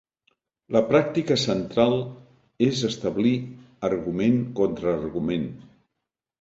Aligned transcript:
La 0.75 0.79
pràctica 0.87 1.37
central 1.41 1.93
és 2.69 2.81
establir 2.91 3.35
argument 3.93 4.43
contra 4.63 4.95
argument. 4.99 5.49